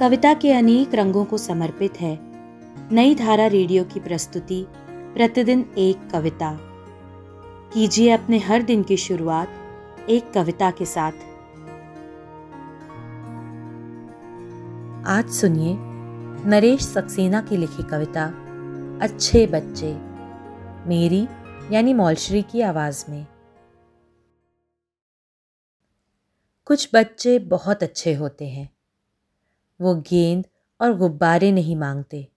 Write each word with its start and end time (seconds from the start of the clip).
कविता 0.00 0.34
के 0.34 0.52
अनेक 0.52 0.94
रंगों 0.94 1.24
को 1.24 1.38
समर्पित 1.38 2.00
है। 2.00 2.18
नई 2.94 3.14
धारा 3.14 3.46
रेडियो 3.46 3.84
की 3.84 4.00
प्रस्तुति, 4.00 4.66
प्रतिदिन 4.88 5.74
एक 5.78 6.10
कविता। 6.10 6.58
कीजिए 7.74 8.10
अपने 8.10 8.38
हर 8.38 8.62
दिन 8.62 8.82
की 8.82 8.96
शुरुआत 8.96 9.48
एक 10.08 10.32
कविता 10.32 10.70
के 10.70 10.84
साथ। 10.84 11.12
आज 15.06 15.30
सुनिए 15.30 15.76
नरेश 16.48 16.80
सक्सेना 16.80 17.40
की 17.40 17.56
लिखी 17.56 17.82
कविता, 17.82 18.26
अच्छे 19.02 19.46
बच्चे, 19.46 19.94
मेरी 20.88 21.28
यानी 21.74 21.94
मौलश्री 21.94 22.42
की 22.42 22.60
आवाज़ 22.60 23.04
में। 23.08 23.26
कुछ 26.64 26.90
बच्चे 26.94 27.38
बहुत 27.38 27.82
अच्छे 27.82 28.14
होते 28.14 28.48
हैं। 28.48 28.73
वो 29.80 29.94
गेंद 29.94 30.46
और 30.80 30.96
गुब्बारे 30.96 31.52
नहीं 31.52 31.76
मांगते। 31.76 32.28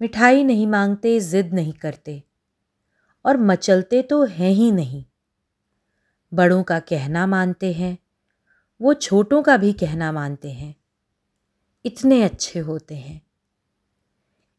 मिठाई 0.00 0.44
नहीं 0.44 0.66
मांगते, 0.66 1.20
जिद 1.20 1.54
नहीं 1.54 1.72
करते। 1.72 2.22
और 3.26 3.36
मचलते 3.36 4.02
तो 4.02 4.24
हैं 4.24 4.50
ही 4.50 4.72
नहीं। 4.72 5.04
बड़ों 6.34 6.62
का 6.62 6.80
कहना 6.80 7.26
मानते 7.26 7.72
हैं, 7.72 7.98
वो 8.80 8.94
छोटों 8.94 9.42
का 9.42 9.56
भी 9.56 9.72
कहना 9.72 10.12
मानते 10.12 10.52
हैं। 10.52 10.76
इतने 11.86 12.22
अच्छे 12.22 12.58
होते 12.58 12.94
हैं। 12.94 13.22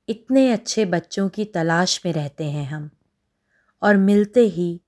इतने 0.09 0.51
अच्छे 0.51 0.85
बच्चों 0.85 1.29
की 1.29 1.45
तलाश 1.45 2.05
में 2.05 2.13
रहते 2.13 2.51
हैं 2.51 2.65
हम। 2.65 2.91
और 3.81 3.97
मिलते 3.97 4.39
ही 4.39 4.81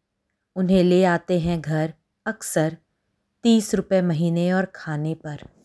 उन्हें 0.56 0.84
ले 0.84 1.04
आते 1.04 1.40
हैं 1.40 1.62
घर 1.62 1.94
अक्सर 2.26 2.78
तीस 3.44 3.76
रुपए 3.76 4.02
महीने 4.02 4.54
और 4.54 4.66
खाने 4.66 5.16
पर। 5.16 5.65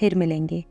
फिर 0.00 0.14
मिलेंगे। 0.14 0.64